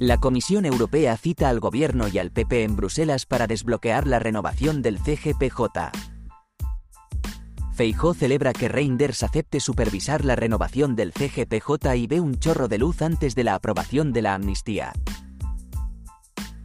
[0.00, 4.80] La Comisión Europea cita al Gobierno y al PP en Bruselas para desbloquear la renovación
[4.80, 5.90] del CGPJ.
[7.74, 12.78] Feijó celebra que Reinders acepte supervisar la renovación del CGPJ y ve un chorro de
[12.78, 14.94] luz antes de la aprobación de la amnistía.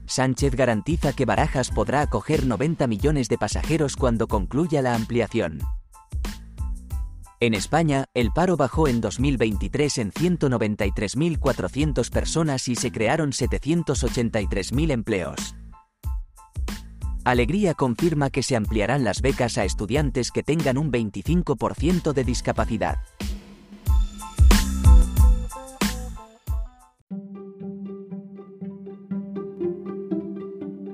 [0.06, 5.60] Sánchez garantiza que Barajas podrá acoger 90 millones de pasajeros cuando concluya la ampliación.
[7.46, 15.56] En España, el paro bajó en 2023 en 193.400 personas y se crearon 783.000 empleos.
[17.24, 22.98] Alegría confirma que se ampliarán las becas a estudiantes que tengan un 25% de discapacidad.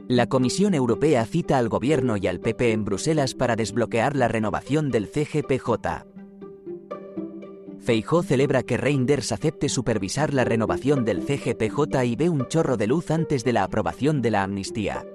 [0.09, 4.91] La Comisión Europea cita al Gobierno y al PP en Bruselas para desbloquear la renovación
[4.91, 6.11] del CGPJ.
[7.91, 12.87] Feijó celebra que Reinders acepte supervisar la renovación del CGPJ y ve un chorro de
[12.87, 15.05] luz antes de la aprobación de la amnistía.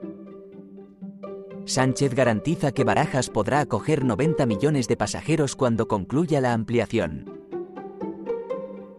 [1.64, 7.24] Sánchez garantiza que Barajas podrá acoger 90 millones de pasajeros cuando concluya la ampliación.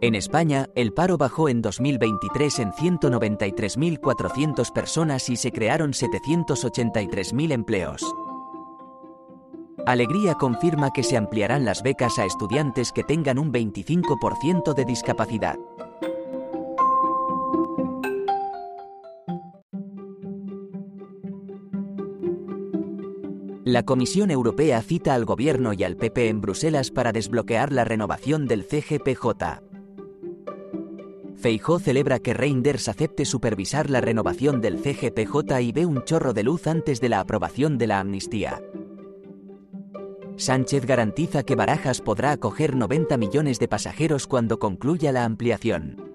[0.00, 8.12] En España, el paro bajó en 2023 en 193.400 personas y se crearon 783.000 empleos.
[9.88, 15.56] Alegría confirma que se ampliarán las becas a estudiantes que tengan un 25% de discapacidad.
[23.64, 28.46] La Comisión Europea cita al Gobierno y al PP en Bruselas para desbloquear la renovación
[28.46, 29.62] del CGPJ.
[31.34, 36.42] Feijó celebra que Reinders acepte supervisar la renovación del CGPJ y ve un chorro de
[36.42, 38.60] luz antes de la aprobación de la amnistía.
[40.38, 46.08] Sánchez garantiza que Barajas podrá acoger 90 millones de pasajeros cuando concluya la ampliación.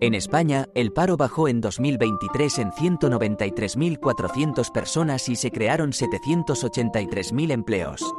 [0.00, 8.14] En España, el paro bajó en 2023 en 193.400 personas y se crearon 783.000 empleos.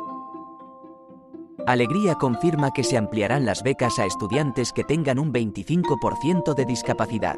[1.67, 7.37] Alegría confirma que se ampliarán las becas a estudiantes que tengan un 25% de discapacidad.